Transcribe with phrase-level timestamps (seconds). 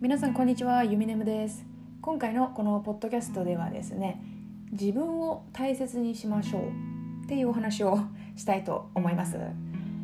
[0.00, 1.62] 皆さんこんにちはゆみねむです。
[2.00, 4.24] 今回のこのポッドキャストではですね
[4.72, 6.62] 自分を大切にしましょう
[7.26, 7.98] っていうお話を
[8.34, 9.36] したいと思います、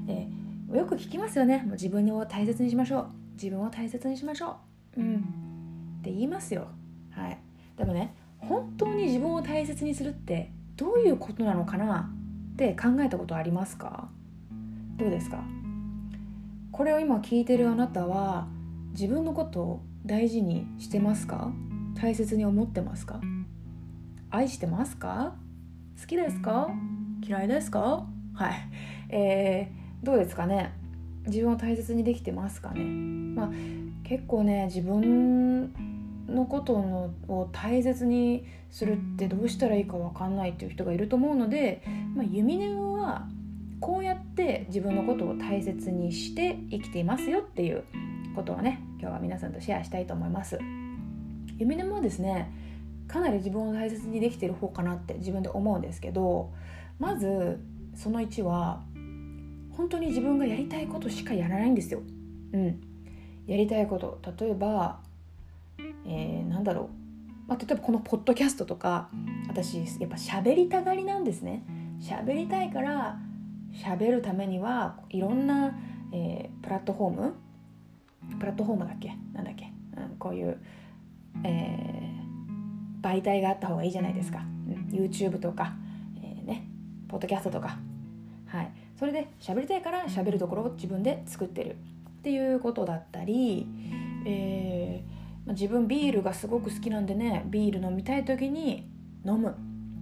[0.06, 1.62] えー、よく聞きますよね。
[1.64, 3.06] もう自分を大切にしましょう。
[3.42, 4.58] 自分を大切にしましょ
[4.98, 5.00] う。
[5.00, 5.14] うん。
[5.14, 6.68] って言いますよ。
[7.12, 7.38] はい。
[7.78, 12.10] でもね本当に自分を大切にするってどういうことなのかな
[12.52, 14.10] って考えたことありますか？
[14.98, 15.42] どうですか？
[16.70, 18.46] これを今聞いてるあなたは
[18.98, 21.52] 自分のことを大事にしてますか？
[22.00, 23.20] 大切に思ってますか？
[24.30, 25.34] 愛してますか？
[26.00, 26.70] 好きですか？
[27.20, 28.06] 嫌いですか？
[28.32, 28.54] はい、
[29.10, 30.72] えー、どうですかね？
[31.26, 32.84] 自分を大切にできてますかね？
[32.84, 33.50] まあ
[34.02, 35.74] 結構ね自分
[36.26, 41.82] のことのを大切にするってどうしたらいいか分かんないっていう人がいると思うので、
[42.14, 43.28] まあ、ユミネムは
[43.78, 47.84] こうやって自分のことを大切にして生きていますよっていう
[48.36, 50.58] ことをね今日は皆さんとシェアしたいと思います
[51.58, 52.52] ユミネムはですね
[53.08, 56.52] かなり自分を大切にできてる方かなって自分で思うんですけど
[56.98, 57.58] まず
[57.94, 58.82] その1は
[59.70, 62.00] 本当に自分がやりたいことしかやらないんですよ。
[62.52, 62.80] うん、
[63.46, 65.00] やりたいこと例えば、
[66.06, 66.88] えー、なんだろ
[67.46, 69.10] う、まあ、例えばこのポッドキャストとか
[69.48, 71.64] 私やっぱ喋りたがりなんですね。
[72.00, 73.18] 喋りたいから
[73.72, 75.74] 喋るためにはいろんな、
[76.12, 77.34] えー、プラットフォーム
[78.38, 79.14] プラットフォームだっけ？
[79.32, 80.58] なんだっけ、うん、こういう、
[81.44, 85.74] えー、媒体があった方がいいじゃないですか、うん、YouTube とか、
[86.22, 86.68] えー、ね
[87.08, 87.78] ポッドキャストとか。
[88.46, 88.72] はい。
[88.98, 91.76] それで喋りたいから喋るところを自分で作ってる。
[92.18, 93.66] っていうことだったり、
[94.24, 98.88] えー、自分ビールがすごく好きなんでねビール飲みたい時に
[99.24, 99.54] 飲む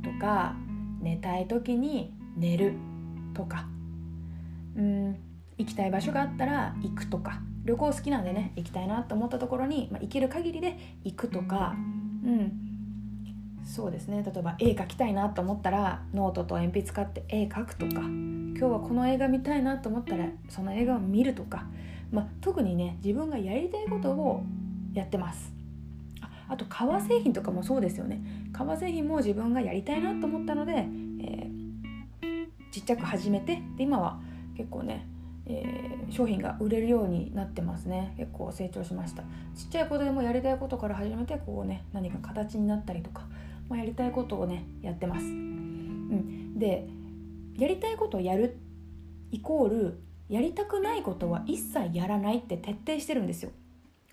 [0.02, 0.54] とか
[1.02, 2.74] 寝たい時に寝る
[3.34, 3.66] とか。
[4.76, 5.16] うん
[5.56, 7.40] 行きたい場所があったら行くとか。
[7.64, 11.74] 旅行好きなんでね行きたいなと思ったところに、まあ、行ける限りで行くとか
[12.24, 12.64] うん。
[13.64, 14.22] そうですね。
[14.22, 21.66] 例えば絵描きたいなと思ったらノートと鉛筆買って絵描くとか今日はこの映画見たいなと思ったらその映画を見るとか、
[22.12, 24.44] まあ、特にね自分がやりたいことを
[24.92, 25.52] やってます。
[26.46, 28.22] あと革製品とかもそうですよね。
[28.52, 34.20] 革製品も自分がやりたいなと思ったので、えー、ちっちゃく始めてで今は
[34.56, 35.08] 結構ね
[35.46, 38.14] えー、商品が売れるようになってますね。
[38.16, 39.22] 結構成長しました。
[39.54, 43.26] ちっちゃいことでもやりたいことから始めてこうね何か形になったりとか、
[43.68, 46.88] まあ、やりたいことをねやってます、うん、で
[47.58, 48.56] やりたいことをやる
[49.30, 53.50] イコールやりたくないことは一切やらないって徹底してるんですよ。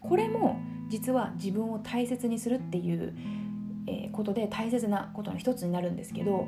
[0.01, 0.59] これも
[0.89, 3.13] 実は自分を大切にするっていう
[4.11, 6.47] ことで大切なことの一つになるんですけど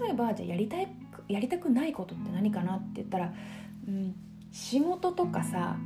[0.00, 0.88] 例えばじゃあやりたい
[1.28, 3.32] やりたくないことって何かなって言ったら
[3.88, 4.14] うん、
[4.52, 5.76] 仕事とかさ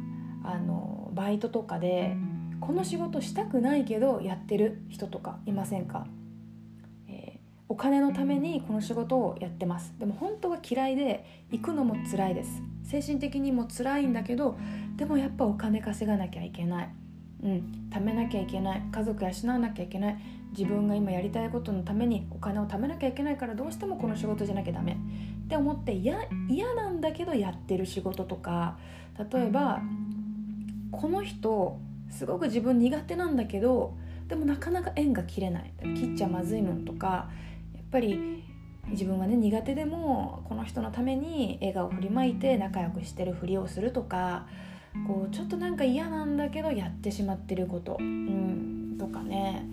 [0.44, 2.16] あのバイトとかで
[2.60, 6.06] この仕事したくないけどやってる人とかいませんか、
[7.08, 9.94] えー、お金のためにこの仕事をやってます。
[9.98, 12.62] でも本当は嫌いで行くのも辛いです。
[12.84, 14.56] 精神的にも辛いんだけど
[14.96, 16.88] でもやっぱお金稼がなきゃいけない。
[17.42, 18.82] うん、貯めなきゃいけない。
[18.92, 20.18] 家族養わなきゃいけない
[20.52, 24.92] 自分が今やりたいことのためにお金を貯めなきゃいけないからどうしてもこの仕事じゃなきゃダメ。
[24.92, 26.16] って思って嫌
[26.74, 28.78] なんだけどやってる仕事とか
[29.32, 29.82] 例えば
[30.90, 31.78] この人
[32.10, 33.94] すごく自分苦手なんだけど
[34.28, 35.72] でもなかなか縁が切れない。
[35.94, 37.30] 切っちゃまずいもんとか
[37.74, 38.42] やっぱり
[38.88, 44.46] 自分はね苦手でもこの人のために笑顔を振りまいて仲良くしてるふりをするとか
[45.06, 49.66] こうちょっとなんか嫌なんだけどやってしまってること、うん、とかね。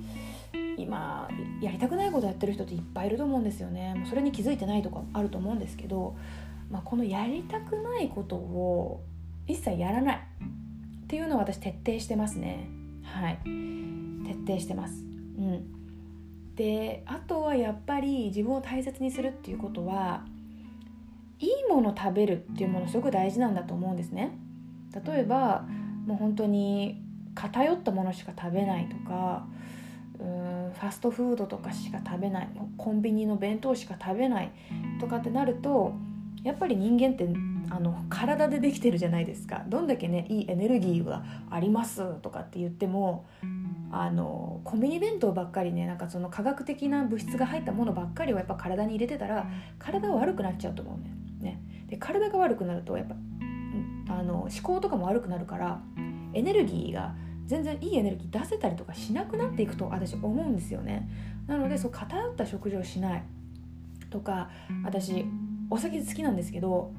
[0.81, 1.27] 今
[1.61, 3.93] やりたくないことやってる人っていっぱいいると思うんですよね。
[3.95, 6.15] もうそれに気づいてないとかあると思うんですけど、
[6.69, 9.03] まあ、このやりたくないことを
[9.47, 10.17] 一切やらない。
[10.17, 12.67] っていうのを私徹底してますね。
[13.03, 13.39] はい。
[14.25, 15.03] 徹底してます。
[15.37, 15.79] うん。
[16.55, 20.25] であとはやっぱり自分を大切にするっていうことは
[21.39, 24.37] いいもの食べるっていうものすごく大事なんだと思うんですね。
[25.05, 25.65] 例えば
[26.05, 27.01] もう本当に
[27.33, 29.47] 偏ったものしか食べないとか
[30.19, 34.51] うんファストフードとかしか食べないコンビニの弁当しか食べない
[34.99, 35.93] とかってなると
[36.43, 37.27] やっぱり人間って
[37.69, 43.25] あの体でできてるじゃないですかどんだけねいいエネルギーがありますとかって言っても
[43.91, 51.11] あのコンビニ弁当ばっかりねなんかその科学的な物質が入ったものばっかりをやっぱ体に入れてたら体は悪くなっちゃうと思うね。
[51.41, 53.15] ねで体が悪くなるとやっぱ
[54.13, 55.81] あの思考とかも悪くなるから
[56.33, 57.15] エネルギーが
[57.49, 61.09] 全然いいエネルギー出せたりとかしなくなっていくと私思うんですよね。
[61.47, 63.23] なのでそう偏った食事をしない。
[64.11, 64.49] とか
[64.83, 65.25] 私
[65.69, 66.91] お酒好きなんですけど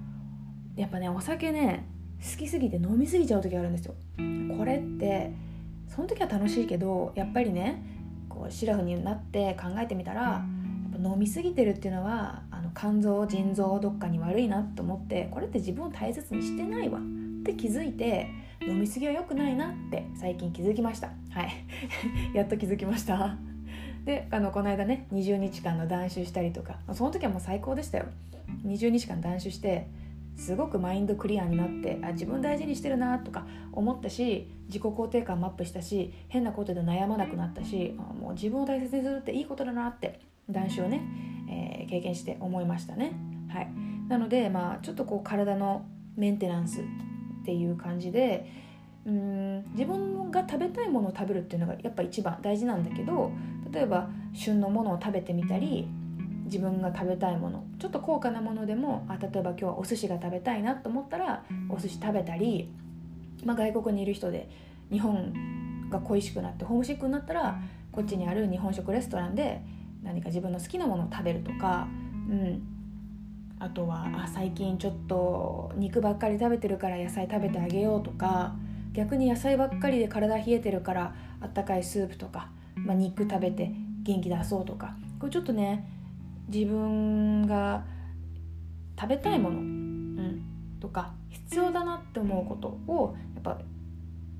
[0.74, 1.86] やっぱねお酒ね
[2.20, 3.94] 好きすぎて飲みすぎちゃう時あるんですよ。
[4.58, 5.32] これって
[5.86, 7.84] その時は楽しいけどやっぱりね
[8.28, 10.44] こうシラフになって考えてみたらや
[10.98, 17.02] っぱ飲みすぎてるっていうのはあの肝臓腎臓どっかに悪いなと思ってこれって自分を大切にしてないわっ
[17.44, 18.28] て気づいて
[18.66, 21.08] 飲みすぎは良くないなって最近気づきました。
[21.30, 21.52] はい。
[22.34, 23.36] やっと気づきました。
[24.04, 28.06] であのこの間ね20日間の断酒したりとかその時はもう最高でしたよ。
[28.66, 29.88] 20日間断酒して
[30.36, 41.02] すごくマインドクリアになってあ自分大事にしてるなとか思ったし自己肯定感もアップしたし変なことで悩まなくなったしもう自分を大切にするっていいことだなって断酒をね、
[41.48, 43.12] えー、経験して思いましたね。
[43.48, 43.68] はい、
[44.08, 45.84] なので、まあ、ちょっとこう体の
[46.16, 46.80] メンテナンス
[47.42, 48.50] っていう感じで
[49.06, 53.32] うん自分が食べたいものを食べるっていうのがやっぱ一番大事なんだけど
[53.72, 55.88] 例えば旬のものを食べてみたり
[56.44, 62.70] 自分が食べたいものちょっと高価なものでもあ例えば今日はお寿司が食べたいなと思ったらお寿司食べたり、
[63.44, 64.48] まあ、外国にいる人で
[64.90, 67.60] 日本が恋しくなってホームシックになったら
[67.92, 69.62] こっちにある日本食レストランで
[70.02, 71.88] 何か自分の好きなものを食べるとか、
[72.28, 72.62] うん、
[73.60, 78.54] あとはあ最近ちょっと肉ばっかり食べてるから野菜食べてあげようとか
[78.94, 83.70] 逆に野菜ばっかりで体冷えてるからあったかいスープとか、まあ、肉食べて
[84.02, 85.86] 元気出そうとかこれちょっとね
[86.48, 87.84] 自分が
[88.98, 90.42] 食べたいもの、うん、
[90.80, 93.58] とか必要だなって思うことをやっぱ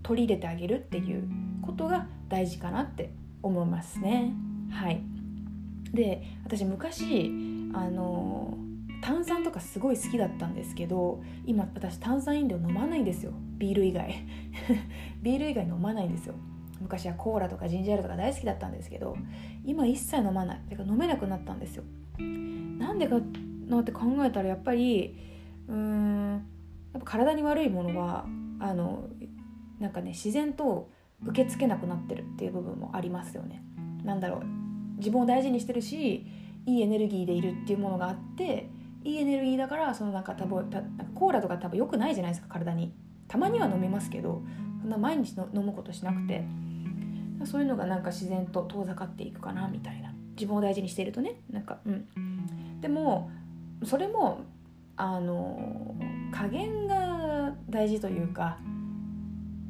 [0.02, 1.28] 取り入れてあげるっていう
[1.60, 3.10] ことが大事かなって
[3.42, 4.32] 思いますね。
[4.70, 5.02] はい
[5.92, 7.30] で私昔
[7.74, 8.56] あの
[9.02, 13.32] 炭酸とかすごい好きだったんですけど今私炭酸飲料飲まないんですよ。
[13.58, 14.14] ビール以外。
[15.22, 16.34] ビール以外飲まないんですよ。
[16.80, 19.14] 昔はコーラとかジンジャーエールとか大好きだったんですけど
[19.64, 20.60] 今一切飲まない。
[20.68, 21.84] てか飲めなくなったんですよ。
[22.18, 23.20] なんでか
[23.68, 25.16] なって考えたらやっぱり
[25.68, 26.32] うーん
[26.92, 28.26] やっぱ体に悪いものは
[28.58, 29.04] あの
[29.78, 30.90] なんかね自然と
[31.24, 33.62] 受け付けなくなってるっていう部分もありますよね。
[34.04, 34.44] なんだろう。
[34.98, 36.26] 自分を大事にしてるし
[36.66, 38.68] いいエネルギーでいるっていうものがあって
[39.02, 40.82] いいエネルギーだからそのなんか多分た
[41.14, 42.92] コーラとか多分良くないじゃないですか体に。
[43.28, 44.42] たまには飲めますけど
[44.80, 46.44] そんな毎日の飲むことしなくて。
[47.44, 50.12] そういうのがなんか自然と遠ざかっていくかなみたいな。
[50.34, 51.40] 自分を大事にしているとね。
[51.50, 52.06] なんかうん。
[52.80, 53.30] でも
[53.84, 54.40] それも
[54.96, 55.94] あの
[56.32, 58.58] 加減が大事というか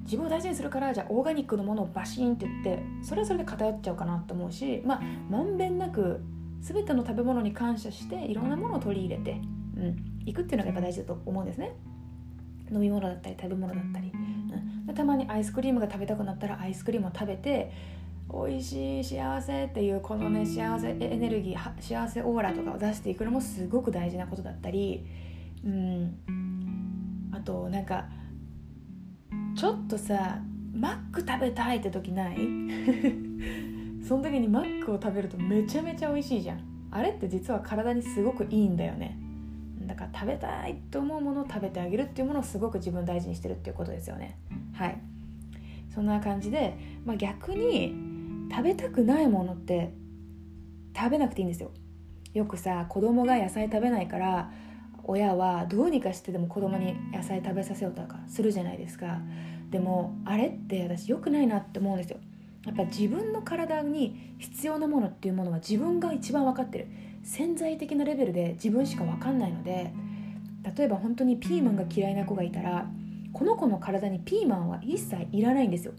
[0.03, 5.01] 自分を大事にするからじゃあオーガニックのものをバシーンって言ってそれはそれで偏っちゃうかなと思うしまあ
[5.31, 6.21] まんべんなく
[6.61, 9.41] 全ての食べ物に感謝していろんなものを取り入れて、
[9.77, 9.97] うん、
[10.27, 11.75] いくっていうのがやっぱ大事だと思うんですね。
[12.71, 14.13] 飲み物だったり食べ物だったり、
[14.89, 17.73] うん、たまにアイスクリームが食べたくなったらアイスクリームを食べて
[18.33, 25.05] 美味しい幸せっていうこのね幸せエネルギー幸せオーラとかを出していくのもすごく大事なことだったり。
[25.65, 26.15] うん。
[27.33, 28.07] あとなんか
[29.57, 30.39] ちょっとさ
[30.73, 32.37] マック食べたいって時ない？
[34.11, 36.61] その時にマックを食べるとめちゃめちゃ美味しいじゃん。
[36.91, 39.17] あれって実は体にすごくいいんだよね。
[39.83, 44.37] だから食べたいと思うものを食べてあげるっていうものをすごく自分大事にしてるっていうことですよね。
[44.75, 44.99] はい。
[45.95, 47.95] そんな感じで、まあ、逆に
[48.51, 49.93] 食べたくないものって
[50.97, 51.71] 食べなくていいんですよ。
[52.35, 54.51] よくさ子供が野菜食べないから
[55.05, 59.21] 親はどうにかしてでも子供に野菜食べさせようとかするじゃないですか。
[59.71, 62.19] でもあれって私良くないなって思うんですよ。
[62.67, 66.87] やっぱ自分の体に必要なものっていうものは自分が一番分かってる。
[67.23, 69.93] 潜在的なレベルで自分しか分かんないので
[70.77, 72.87] 例えば本当にピーマンが嫌いな子がいたら
[73.33, 75.93] この子の体にピーマンは一切いらないんですよ。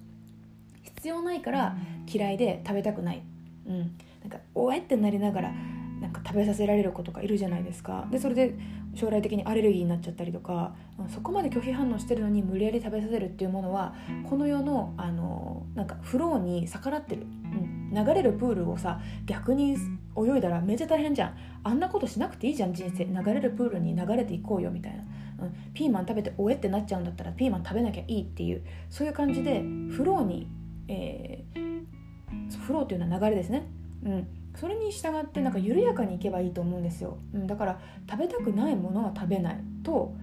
[0.82, 1.76] 必要ないから
[2.12, 3.24] 嫌いで食べたくない、
[3.68, 3.78] うん、
[4.22, 5.54] なんかおえってなりながら
[6.02, 8.08] なんか食べさせられる子とかいるじゃないですか。
[8.12, 8.58] でそれで
[8.96, 10.76] 将来的にアレルギーになっちゃったりとか
[11.08, 13.94] そこまで拒否反応してるのに無理やり食べさせるっていうものは
[14.30, 19.78] この世のあのなんかフローに逆らってる、うん、流れるプールをさ逆に
[20.18, 21.38] 泳いだらめっちゃ大変じゃん。
[21.64, 23.06] あんなことしなくていいじゃん人生。
[23.06, 25.04] 流れるプールに流れていこうよみたいな、
[25.46, 30.48] うん、ピーマン食べておえってなっちゃうんだったらピーマン食べなきゃいいっていうそういう感じでフローに
[30.88, 33.66] えー、フローっていうのは流れですね。
[34.04, 37.80] うん、それに従ってなんか緩やかにいけばいいと思うんですよ、うん、だから
[38.10, 39.64] 食べたくないものは食べない。
[39.84, 40.14] と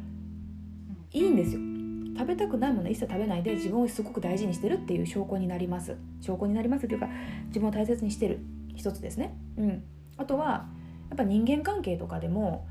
[1.13, 1.61] いいんですよ。
[2.17, 5.97] 食べたくないものは一切食べないで自分をすごく大事にしてるっていう証拠になります。
[6.21, 7.09] 証拠になりますというか
[7.47, 8.41] 自分を大切にしてる。
[8.75, 9.83] 一つですね、うん、
[10.17, 10.69] あとは
[11.09, 12.69] やっぱ人間関係とかでも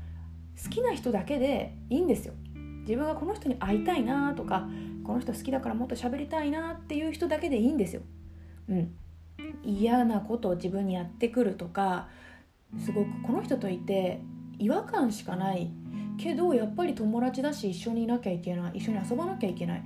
[0.62, 2.34] 好きな人だけでいいんですよ。
[2.80, 4.68] 自分がこの人に会いたいなとか
[5.04, 8.02] この人好きだからもっと喋りたいなっていう人だけでいいんですよ。
[8.70, 8.96] うん、
[9.62, 12.08] 嫌なことを自分にやってくるとか
[12.78, 14.20] すごくこの人といて
[14.58, 15.70] 違和感しかない。
[16.18, 18.78] けどやっぱり友達だし一緒にいなきゃいけない。
[18.78, 19.84] 一緒に遊ばなきゃいけない。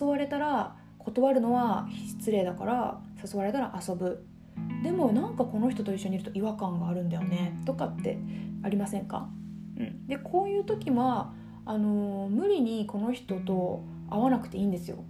[0.00, 4.24] 誘われたら断るのは失礼だから誘われたら遊ぶ。
[4.82, 7.58] でもなんかこの人と一緒にいると違和感があるんだよね。
[7.64, 8.18] とかって
[8.62, 9.30] ありませんか、
[9.78, 11.32] うん、でこういう時は
[11.64, 15.02] あの無理にこの人と会わなくていいんですよ、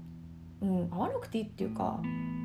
[0.62, 2.00] うん、会わなくていいっていうか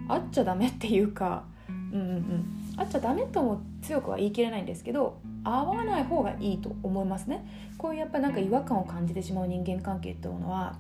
[0.08, 2.66] 会っちゃダメっていうかうんうんうん。
[2.78, 7.46] 会っちゃダメとも強くは言い切れないんですけど会わない方がいいと思いますね。
[7.78, 10.78] こういうやっぱなんか違和感を感じてしまう人間関係っていうのは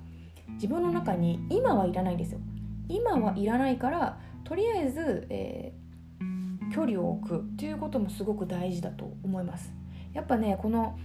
[0.54, 2.40] 自分の中に今はいらないんですよ。
[2.88, 9.74] 今はいらないからとりあえず、えー、距離を置くということもすごく大事だと思います。
[10.14, 10.98] やっぱねこの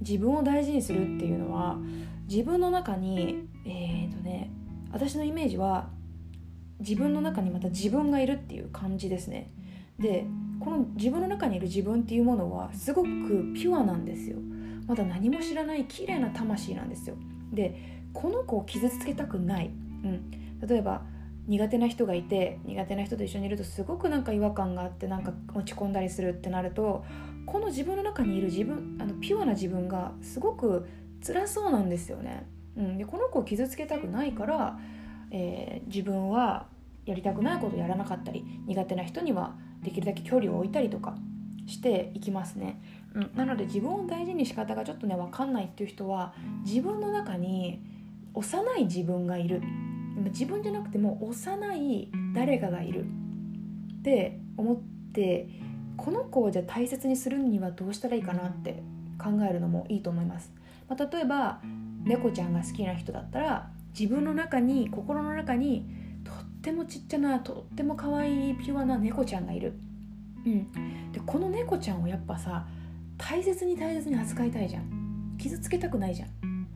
[0.00, 1.78] 自分を大事にするっていうのは
[2.28, 4.50] 自分の中にえっ、ー、とね
[4.96, 5.90] 私のイメージは
[6.80, 9.50] 自分の中にまた自分がいるっていう感じですね。
[9.98, 10.24] で
[10.58, 13.08] この自分の中にいる自分っていうものはすごく
[13.54, 14.38] ピュアなんですよ。
[14.86, 17.16] まだ何も知らない綺麗な魂なんですよ。
[17.52, 17.76] で
[18.14, 19.70] この子を傷つけたくない、う
[20.08, 20.30] ん、
[20.66, 21.02] 例えば
[21.46, 27.04] 苦手な人がいて苦手な人と一緒にいるとすごくなんか違和感があってなんか落ち込んだりするってなると
[27.44, 30.88] この自分の中にいる自分あのピュアな自分がすごく
[31.24, 32.46] 辛そうなんですよね。
[32.76, 34.78] うん、でこの子を傷つけたくないから、
[35.30, 36.66] えー、自分は
[37.04, 41.14] やりたくないことをやらなかったり苦手な人にはできるだけ距離を置いたりとか
[41.66, 42.80] していきますね。
[43.14, 47.80] うん、なので自分を大事に仕方がちょっとね分かんないっていう人は自分の中に
[48.34, 49.62] 幼い自分がいる。
[50.30, 53.04] 自分じゃなくても幼い誰かがいる。
[53.04, 54.76] って思っ
[55.12, 55.48] て
[55.96, 58.82] この子をじゃ大切にするにはどうしたらいいかなって
[59.18, 60.52] 考えるのもいいと思います、
[60.88, 61.60] まあ、例えば
[62.06, 65.86] 猫ちゃんが好きな人だったら自分の中に心の中に
[66.24, 69.74] とってもちっちゃなとっても可愛いピュアな猫ちゃんがいる、
[70.44, 72.66] うん、でこの猫ちゃんをやっぱさ
[73.18, 75.06] 大切に大切に扱いたいじゃん。
[75.38, 76.68] 傷つけたくないじゃん。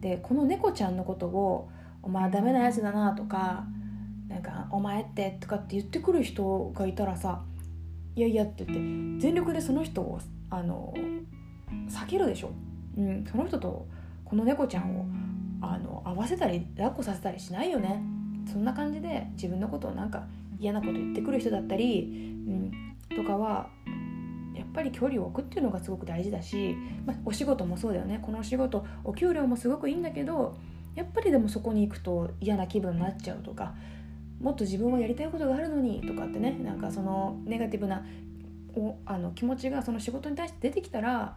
[0.00, 1.70] でこの猫ちゃんのことを
[2.02, 3.66] 「お前ダメなやつだな」とか
[4.28, 7.42] 「なんかお前って」とかって言ってくる人がいたらさ
[8.14, 10.20] 「いやいや」って言って全力でその人を
[10.50, 10.94] あの
[11.88, 12.52] 避けるでしょ、
[12.96, 13.88] うん、その人と
[14.28, 15.06] この猫ちゃんを
[15.60, 18.02] あの合わせたり抱っこさせたりしないよね。
[18.50, 20.26] そんな感じで自分のことをなんか
[20.58, 22.44] 嫌なこと言ってくる人だったり、
[23.10, 23.68] うん、とかは
[24.54, 28.20] やっぱり距離を置くっていうのがすごく大事だし、まあ、お仕事もそうだよね。
[28.22, 30.56] このお仕事お給料もすごくいいんだけど
[30.94, 33.74] やっぱりでもそこに行くと嫌な気分になっちゃうとか
[34.40, 36.52] もっと自分はやりたいことがあるのにとかってね。
[36.62, 38.04] なんかそのネガティブな
[38.74, 41.36] おあの気持ちがその仕事に対して出てきたら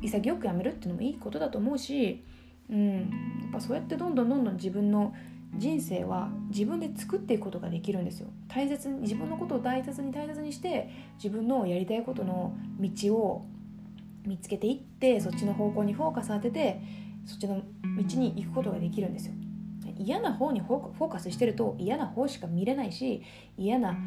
[0.00, 2.24] 潔くやめるっていうのもいいことだと思うし、
[2.70, 3.02] うん、や
[3.48, 5.14] っぱそうやってどんどんどんどん自分の
[5.56, 8.28] 人生は自分で作っていくことができるんですよ。
[8.48, 13.46] 大切に自分のことを大切に大切にして自分のやりたいことの道を
[14.24, 16.80] 見つけていってそっちの方向にフォーカス当てて
[17.26, 17.62] そっちの道
[18.18, 19.34] に行くことができるんですよ。
[19.98, 23.22] 嫌な方にフォーカスしてると嫌な方しか見れないし
[23.58, 23.98] 嫌な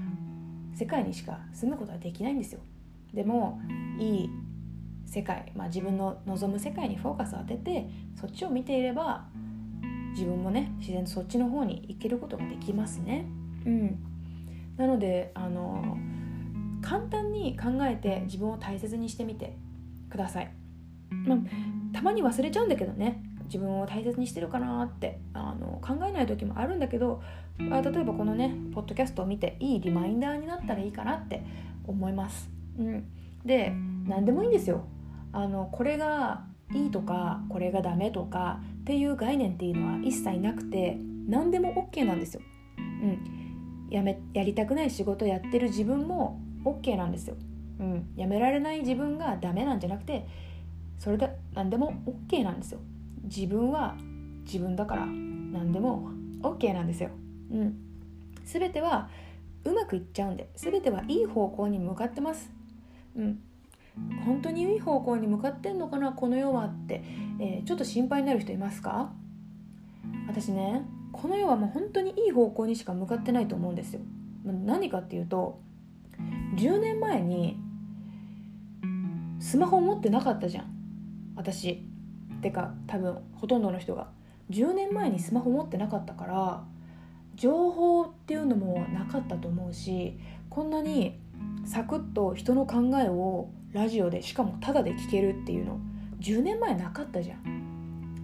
[0.73, 2.61] 世界にしか住むことはできないんですよ。
[3.13, 3.61] でも
[3.99, 4.29] いい
[5.13, 7.87] 世界、まあ、自分の望む世界にフォーカスを当てて
[8.19, 9.25] そっちを見ていれば
[10.13, 13.25] 自分もね自然とそっちの方に行けることができますね。
[13.65, 13.99] うん、
[14.75, 15.97] なのであの
[16.81, 19.55] 簡単に考えて自分を大切にしてみて
[20.09, 20.51] ください。
[21.11, 21.37] まあ、
[21.93, 27.21] たまに忘れちゃうんだけどね自分を大切にしてるかなってあの考えない時もあるんだけど
[27.71, 31.43] あ例えばこのねポッドキャストを見ていいリマインダーになったらいいかなって
[31.85, 32.49] 思います。
[32.79, 33.05] うん、
[33.45, 33.71] で
[34.07, 34.83] 何でもいいんですよ。
[35.33, 40.97] あのこれがいいとかこれがダメとかっていう概念っていうのは一切なくて
[41.27, 42.41] 何でも OK なんですよ。
[42.77, 47.35] うん、やめやりたくない仕事やってる自分も OK なんですよ。
[47.79, 50.27] うん、やめられない自分がダメなんじゃなくて
[50.99, 51.93] それで何でも
[52.29, 52.79] OK なんですよ。
[53.23, 53.95] 自分は
[54.45, 56.11] 自分だから何でも
[56.41, 57.09] OK なんですよ。
[57.51, 57.77] うん、
[58.45, 59.09] 全ては
[59.65, 62.51] うまくいっちゃうんで全てはいい方向に向かってます。
[63.15, 63.39] うん、
[64.25, 67.03] 本当にいい方向に向かってんのかなこの世はって、
[67.39, 69.11] えー、ちょっと心配になる人いますか？
[70.27, 74.01] 私ねこの世はもう本当にいい方向にしか向かってないと思うんですよ。
[74.45, 75.59] 何かっていうと
[76.55, 77.57] 10年前に
[79.39, 80.65] スマホ持ってなかったじゃん。
[81.35, 81.83] 私。
[82.41, 84.07] てか多分ほとんどの人が。
[84.49, 86.63] 10年前にスマホ持ってなかったから
[87.35, 90.19] 情報っていうのもなかったと思うし
[90.49, 91.19] こんなに
[91.65, 95.79] サクッと人の考えをラジオでしかもタダで聞けるっていうの
[96.19, 97.63] 10年前なかったじゃん。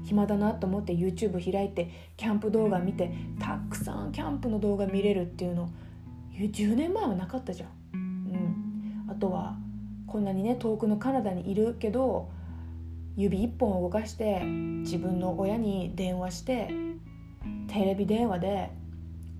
[0.05, 5.69] 暇だなと思って YouTube 開いてキャンプ動画見てたくさんキャンプの動画見れるっていうの
[6.33, 9.55] 10年前はなかったじゃん、うん、あとは
[10.07, 12.29] こんなにね遠くのカナダにいるけど
[13.17, 16.71] 指一本動かして自分の親に電話して
[17.67, 18.71] テレビ電話で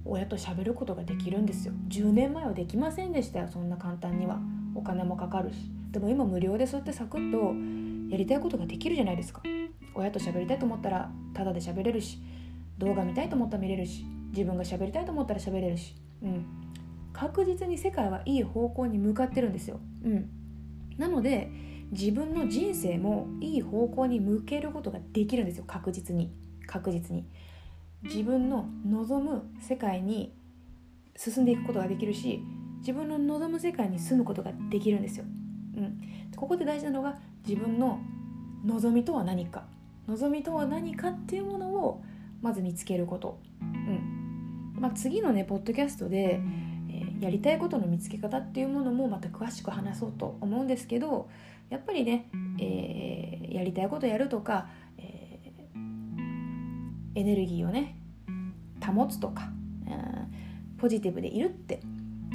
[0.05, 1.73] 親と喋ることができるんですよ。
[1.87, 4.39] 10年前はできませんでしたよそんな簡単には。
[4.75, 5.78] お金もかかるし。
[5.91, 7.53] でも今無料でそうやってサクッと
[8.11, 9.41] やりたいことができるじゃないですか。
[9.95, 12.19] 親と喋りたいと思ったらタダで喋れるし
[12.77, 16.45] 動画見たいと思ったら見れるし自分が喋りたいと思ったら喋れるし、うん、
[17.11, 20.29] 確実に世界はいい方向に向かってるんですよ、うん、
[20.97, 21.49] なので
[21.91, 25.63] 自分の人生もいい方向に向けることができるんですよ。
[25.65, 26.31] 確実に。
[26.67, 27.25] 確実に。
[28.03, 30.33] 自分の望む世界に
[31.15, 32.41] 進んでいくことができるし
[32.79, 35.25] 自分の望む世界に住むことができるんですよ、
[35.79, 36.01] うん、
[36.35, 37.17] ここで大事なのが
[37.47, 37.99] 自分の
[38.65, 39.63] 望みとは何か。
[40.07, 42.03] 望みとは何かっていうものを
[42.41, 44.19] まず見つけること、うん。
[44.79, 46.39] まあ、次のねポッドキャストで、
[46.89, 51.29] えー、やりたいことの見つけ方っていうものもまた詳しく話そうと思うんですけど
[51.69, 54.67] やっぱりね、えー、やりたいことやるとか
[54.97, 55.39] え
[57.15, 57.95] エネルギーをね
[58.85, 59.51] 保つとか、
[59.85, 61.81] うん、ポジティブでいるって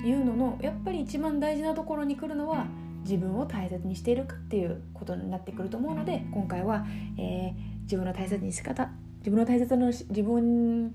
[0.05, 2.67] いうののやっぱり一番大事なところに来るのは
[3.04, 6.84] 自分を大切にしているかっていうことになってくると思うので今回は、
[7.18, 10.94] えー、自分の大切にし方自分の大切な自分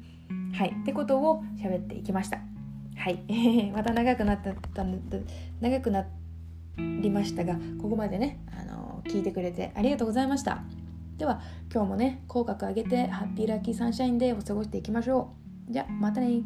[0.54, 2.40] はいってことを喋っていきました。
[2.96, 3.24] はい。
[3.74, 4.54] また長くなった
[5.62, 6.06] 長くな
[6.78, 10.64] りましたがここまでねあの聞いてくれてありがとうございました。
[11.18, 11.42] では
[11.74, 15.34] 今日もね口角上げてハッピーラッキーサンシャインでお過ごしていきましょ
[15.70, 15.74] う。
[15.74, 16.42] じゃまたね。